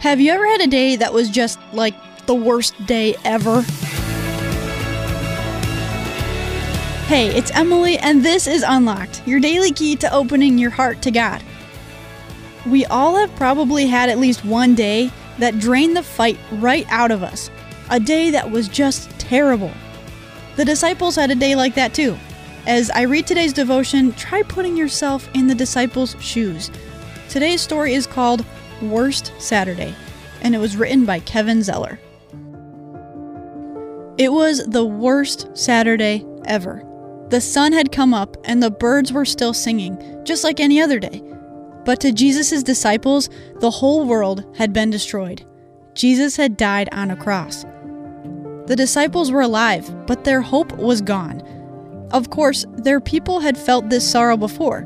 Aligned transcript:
Have 0.00 0.18
you 0.18 0.32
ever 0.32 0.46
had 0.46 0.62
a 0.62 0.66
day 0.66 0.96
that 0.96 1.12
was 1.12 1.28
just 1.28 1.58
like 1.74 1.94
the 2.24 2.34
worst 2.34 2.74
day 2.86 3.16
ever? 3.22 3.60
Hey, 7.06 7.28
it's 7.36 7.50
Emily, 7.50 7.98
and 7.98 8.24
this 8.24 8.46
is 8.46 8.64
Unlocked, 8.66 9.20
your 9.28 9.40
daily 9.40 9.72
key 9.72 9.96
to 9.96 10.10
opening 10.10 10.56
your 10.56 10.70
heart 10.70 11.02
to 11.02 11.10
God. 11.10 11.42
We 12.66 12.86
all 12.86 13.14
have 13.16 13.36
probably 13.36 13.86
had 13.88 14.08
at 14.08 14.18
least 14.18 14.42
one 14.42 14.74
day 14.74 15.10
that 15.38 15.58
drained 15.58 15.98
the 15.98 16.02
fight 16.02 16.38
right 16.52 16.86
out 16.88 17.10
of 17.10 17.22
us, 17.22 17.50
a 17.90 18.00
day 18.00 18.30
that 18.30 18.50
was 18.50 18.68
just 18.68 19.10
terrible. 19.18 19.72
The 20.56 20.64
disciples 20.64 21.16
had 21.16 21.30
a 21.30 21.34
day 21.34 21.54
like 21.54 21.74
that 21.74 21.92
too. 21.92 22.16
As 22.66 22.88
I 22.88 23.02
read 23.02 23.26
today's 23.26 23.52
devotion, 23.52 24.12
try 24.12 24.44
putting 24.44 24.78
yourself 24.78 25.28
in 25.34 25.46
the 25.46 25.54
disciples' 25.54 26.16
shoes. 26.20 26.70
Today's 27.28 27.60
story 27.60 27.92
is 27.92 28.06
called 28.06 28.46
Worst 28.82 29.32
Saturday, 29.38 29.94
and 30.42 30.54
it 30.54 30.58
was 30.58 30.76
written 30.76 31.04
by 31.04 31.20
Kevin 31.20 31.62
Zeller. 31.62 31.98
It 34.18 34.32
was 34.32 34.66
the 34.66 34.84
worst 34.84 35.48
Saturday 35.54 36.26
ever. 36.44 36.84
The 37.30 37.40
sun 37.40 37.72
had 37.72 37.92
come 37.92 38.12
up 38.12 38.36
and 38.44 38.62
the 38.62 38.70
birds 38.70 39.12
were 39.12 39.24
still 39.24 39.54
singing, 39.54 40.20
just 40.24 40.44
like 40.44 40.60
any 40.60 40.80
other 40.80 40.98
day. 40.98 41.22
But 41.84 42.00
to 42.00 42.12
Jesus' 42.12 42.62
disciples, 42.62 43.30
the 43.60 43.70
whole 43.70 44.04
world 44.04 44.44
had 44.56 44.72
been 44.72 44.90
destroyed. 44.90 45.46
Jesus 45.94 46.36
had 46.36 46.56
died 46.56 46.88
on 46.92 47.10
a 47.10 47.16
cross. 47.16 47.64
The 48.66 48.76
disciples 48.76 49.32
were 49.32 49.40
alive, 49.40 50.06
but 50.06 50.24
their 50.24 50.42
hope 50.42 50.72
was 50.76 51.00
gone. 51.00 51.40
Of 52.12 52.30
course, 52.30 52.66
their 52.74 53.00
people 53.00 53.40
had 53.40 53.56
felt 53.56 53.88
this 53.88 54.08
sorrow 54.08 54.36
before. 54.36 54.84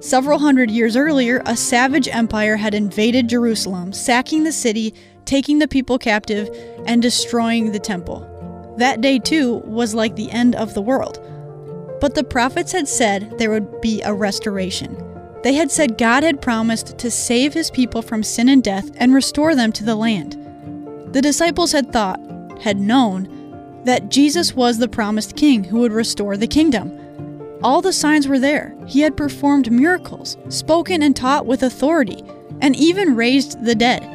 Several 0.00 0.38
hundred 0.38 0.70
years 0.70 0.96
earlier, 0.96 1.42
a 1.46 1.56
savage 1.56 2.08
empire 2.08 2.56
had 2.56 2.74
invaded 2.74 3.28
Jerusalem, 3.28 3.92
sacking 3.92 4.44
the 4.44 4.52
city, 4.52 4.94
taking 5.24 5.58
the 5.58 5.68
people 5.68 5.98
captive, 5.98 6.48
and 6.86 7.00
destroying 7.00 7.72
the 7.72 7.78
temple. 7.78 8.74
That 8.78 9.00
day, 9.00 9.18
too, 9.18 9.62
was 9.64 9.94
like 9.94 10.14
the 10.14 10.30
end 10.30 10.54
of 10.54 10.74
the 10.74 10.82
world. 10.82 11.18
But 12.00 12.14
the 12.14 12.24
prophets 12.24 12.72
had 12.72 12.88
said 12.88 13.38
there 13.38 13.50
would 13.50 13.80
be 13.80 14.02
a 14.02 14.12
restoration. 14.12 15.02
They 15.42 15.54
had 15.54 15.70
said 15.70 15.96
God 15.96 16.22
had 16.22 16.42
promised 16.42 16.98
to 16.98 17.10
save 17.10 17.54
his 17.54 17.70
people 17.70 18.02
from 18.02 18.22
sin 18.22 18.48
and 18.48 18.62
death 18.62 18.90
and 18.96 19.14
restore 19.14 19.54
them 19.54 19.72
to 19.72 19.84
the 19.84 19.94
land. 19.94 20.34
The 21.12 21.22
disciples 21.22 21.72
had 21.72 21.92
thought, 21.92 22.20
had 22.60 22.78
known, 22.78 23.82
that 23.84 24.10
Jesus 24.10 24.54
was 24.54 24.78
the 24.78 24.88
promised 24.88 25.36
king 25.36 25.64
who 25.64 25.80
would 25.80 25.92
restore 25.92 26.36
the 26.36 26.46
kingdom. 26.46 26.92
All 27.66 27.82
the 27.82 27.92
signs 27.92 28.28
were 28.28 28.38
there. 28.38 28.72
He 28.86 29.00
had 29.00 29.16
performed 29.16 29.72
miracles, 29.72 30.36
spoken 30.50 31.02
and 31.02 31.16
taught 31.16 31.46
with 31.46 31.64
authority, 31.64 32.22
and 32.60 32.76
even 32.76 33.16
raised 33.16 33.64
the 33.64 33.74
dead. 33.74 34.08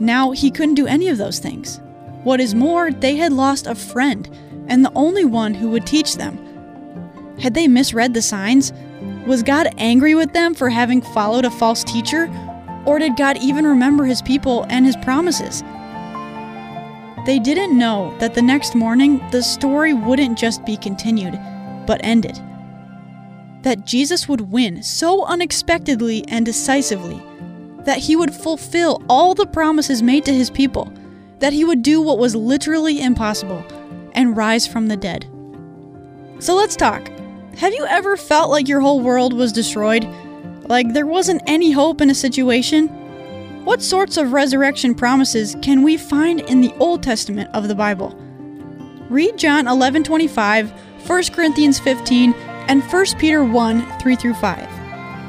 Now 0.00 0.32
he 0.32 0.50
couldn't 0.50 0.74
do 0.74 0.88
any 0.88 1.06
of 1.06 1.16
those 1.16 1.38
things. 1.38 1.80
What 2.24 2.40
is 2.40 2.52
more, 2.52 2.90
they 2.90 3.14
had 3.14 3.32
lost 3.32 3.68
a 3.68 3.76
friend, 3.76 4.28
and 4.66 4.84
the 4.84 4.90
only 4.96 5.24
one 5.24 5.54
who 5.54 5.70
would 5.70 5.86
teach 5.86 6.16
them. 6.16 6.36
Had 7.38 7.54
they 7.54 7.68
misread 7.68 8.12
the 8.12 8.20
signs? 8.20 8.72
Was 9.24 9.44
God 9.44 9.72
angry 9.78 10.16
with 10.16 10.32
them 10.32 10.52
for 10.52 10.68
having 10.68 11.00
followed 11.00 11.44
a 11.44 11.52
false 11.52 11.84
teacher? 11.84 12.28
Or 12.86 12.98
did 12.98 13.16
God 13.16 13.36
even 13.36 13.68
remember 13.68 14.04
his 14.04 14.20
people 14.20 14.66
and 14.68 14.84
his 14.84 14.96
promises? 14.96 15.62
They 17.24 17.38
didn't 17.38 17.78
know 17.78 18.12
that 18.18 18.34
the 18.34 18.42
next 18.42 18.74
morning 18.74 19.24
the 19.30 19.44
story 19.44 19.94
wouldn't 19.94 20.36
just 20.36 20.64
be 20.64 20.76
continued, 20.76 21.38
but 21.86 22.00
ended. 22.02 22.36
That 23.64 23.86
Jesus 23.86 24.28
would 24.28 24.52
win 24.52 24.82
so 24.82 25.24
unexpectedly 25.24 26.24
and 26.28 26.46
decisively, 26.46 27.20
that 27.84 27.98
he 27.98 28.14
would 28.14 28.34
fulfill 28.34 29.02
all 29.08 29.34
the 29.34 29.46
promises 29.46 30.02
made 30.02 30.24
to 30.26 30.34
his 30.34 30.50
people, 30.50 30.92
that 31.38 31.52
he 31.52 31.64
would 31.64 31.82
do 31.82 32.00
what 32.00 32.18
was 32.18 32.36
literally 32.36 33.00
impossible 33.00 33.64
and 34.12 34.36
rise 34.36 34.66
from 34.66 34.88
the 34.88 34.96
dead. 34.96 35.26
So 36.40 36.54
let's 36.54 36.76
talk. 36.76 37.10
Have 37.56 37.72
you 37.72 37.86
ever 37.86 38.16
felt 38.16 38.50
like 38.50 38.68
your 38.68 38.80
whole 38.80 39.00
world 39.00 39.32
was 39.32 39.52
destroyed? 39.52 40.06
Like 40.68 40.92
there 40.92 41.06
wasn't 41.06 41.42
any 41.46 41.70
hope 41.70 42.00
in 42.00 42.10
a 42.10 42.14
situation? 42.14 42.88
What 43.64 43.80
sorts 43.80 44.18
of 44.18 44.32
resurrection 44.32 44.94
promises 44.94 45.56
can 45.62 45.82
we 45.82 45.96
find 45.96 46.40
in 46.40 46.60
the 46.60 46.74
Old 46.78 47.02
Testament 47.02 47.48
of 47.54 47.68
the 47.68 47.74
Bible? 47.74 48.14
Read 49.08 49.38
John 49.38 49.66
11:25, 49.66 50.70
1 51.06 51.22
Corinthians 51.32 51.78
15, 51.78 52.34
and 52.68 52.82
1 52.82 53.06
Peter 53.18 53.44
1, 53.44 53.98
3 53.98 54.16
through 54.16 54.34
5. 54.34 54.68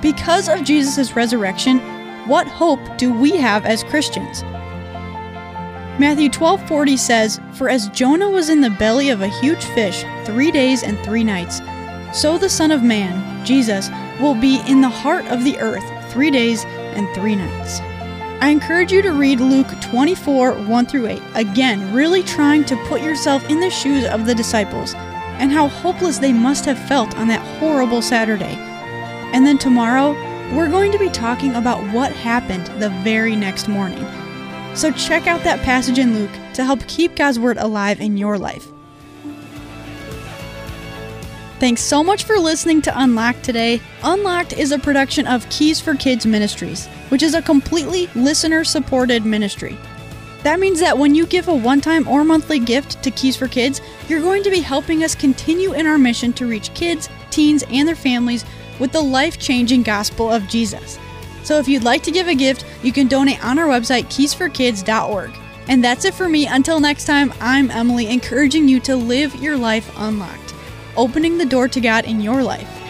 Because 0.02 0.50
of 0.50 0.64
Jesus' 0.64 1.16
resurrection, 1.16 1.80
what 2.28 2.48
hope 2.48 2.80
do 2.98 3.14
we 3.14 3.32
have 3.38 3.66
as 3.66 3.84
Christians? 3.84 4.44
Matthew 5.98 6.30
12:40 6.30 6.98
says, 6.98 7.40
"For 7.54 7.70
as 7.70 7.88
Jonah 7.90 8.30
was 8.30 8.50
in 8.50 8.62
the 8.62 8.70
belly 8.70 9.10
of 9.10 9.22
a 9.22 9.28
huge 9.28 9.64
fish 9.64 10.04
3 10.26 10.52
days 10.52 10.84
and 10.84 11.00
3 11.00 11.24
nights, 11.24 11.62
so 12.12 12.38
the 12.38 12.50
Son 12.50 12.72
of 12.72 12.84
Man, 12.84 13.46
Jesus, 13.46 13.90
will 14.20 14.36
be 14.36 14.62
in 14.68 14.82
the 14.82 14.90
heart 14.90 15.26
of 15.28 15.44
the 15.44 15.58
earth 15.60 15.84
three 16.10 16.32
days 16.32 16.66
and 16.96 17.08
three 17.14 17.36
nights. 17.36 17.82
I 18.42 18.50
encourage 18.50 18.92
you 18.92 19.02
to 19.02 19.12
read 19.12 19.40
Luke 19.40 19.68
24 19.82 20.54
1 20.54 20.86
through 20.86 21.08
8, 21.08 21.22
again, 21.34 21.94
really 21.94 22.24
trying 22.24 22.64
to 22.66 22.76
put 22.88 23.02
yourself 23.02 23.50
in 23.50 23.60
the 23.60 23.70
shoes 23.70 24.06
of 24.06 24.26
the 24.26 24.36
disciples 24.36 24.96
and 25.40 25.52
how 25.52 25.68
hopeless 25.68 26.18
they 26.18 26.34
must 26.34 26.66
have 26.66 26.80
felt 26.88 27.16
on 27.18 27.28
that 27.28 27.42
horrible 27.60 28.02
Saturday. 28.02 28.56
And 29.34 29.46
then 29.46 29.58
tomorrow, 29.58 30.14
we're 30.56 30.70
going 30.70 30.92
to 30.92 31.00
be 31.00 31.10
talking 31.10 31.56
about 31.56 31.82
what 31.94 32.12
happened 32.12 32.68
the 32.82 32.90
very 33.04 33.36
next 33.36 33.68
morning. 33.68 34.06
So 34.76 34.92
check 34.92 35.28
out 35.28 35.44
that 35.44 35.64
passage 35.64 36.00
in 36.00 36.14
Luke 36.14 36.32
to 36.54 36.64
help 36.64 36.86
keep 36.88 37.16
God's 37.16 37.40
Word 37.40 37.58
alive 37.58 38.02
in 38.02 38.18
your 38.18 38.38
life. 38.38 38.68
Thanks 41.60 41.82
so 41.82 42.04
much 42.04 42.26
for 42.26 42.38
listening 42.38 42.82
to 42.84 43.02
Unlocked 43.02 43.44
today. 43.44 43.82
Unlocked 44.04 44.54
is 44.54 44.72
a 44.72 44.80
production 44.80 45.26
of 45.26 45.50
Keys 45.50 45.80
for 45.80 45.96
Kids 45.96 46.26
Ministries, 46.26 46.88
which 47.10 47.24
is 47.24 47.34
a 47.34 47.42
completely 47.42 48.08
listener 48.14 48.66
supported 48.66 49.26
ministry. 49.26 49.78
That 50.46 50.60
means 50.60 50.80
that 50.80 50.96
when 50.96 51.16
you 51.16 51.26
give 51.26 51.48
a 51.48 51.56
one 51.56 51.82
time 51.82 52.08
or 52.08 52.24
monthly 52.24 52.60
gift 52.60 53.02
to 53.02 53.10
Keys 53.10 53.36
for 53.36 53.48
Kids, 53.48 53.82
you're 54.08 54.22
going 54.22 54.44
to 54.44 54.52
be 54.52 54.60
helping 54.60 55.04
us 55.04 55.16
continue 55.16 55.74
in 55.74 55.88
our 55.88 55.98
mission 55.98 56.34
to 56.34 56.46
reach 56.46 56.72
kids, 56.76 57.10
teens, 57.32 57.64
and 57.72 57.88
their 57.88 57.96
families 57.96 58.46
with 58.78 58.92
the 58.92 59.02
life 59.02 59.40
changing 59.40 59.82
gospel 59.82 60.32
of 60.32 60.48
Jesus. 60.48 61.00
So 61.42 61.58
if 61.58 61.68
you'd 61.68 61.84
like 61.84 62.04
to 62.04 62.12
give 62.12 62.28
a 62.28 62.36
gift, 62.36 62.64
you 62.84 62.92
can 62.92 63.08
donate 63.08 63.44
on 63.44 63.58
our 63.58 63.66
website, 63.66 64.04
keysforkids.org. 64.04 65.32
And 65.68 65.84
that's 65.84 66.06
it 66.06 66.14
for 66.14 66.30
me. 66.30 66.46
Until 66.46 66.80
next 66.80 67.06
time, 67.06 67.34
I'm 67.42 67.72
Emily, 67.72 68.08
encouraging 68.08 68.68
you 68.68 68.80
to 68.82 68.96
live 68.96 69.34
your 69.38 69.58
life 69.58 69.92
unlocked 69.98 70.54
opening 70.98 71.38
the 71.38 71.46
door 71.46 71.68
to 71.68 71.82
God 71.82 72.06
in 72.06 72.22
your 72.22 72.44
life. 72.44 72.85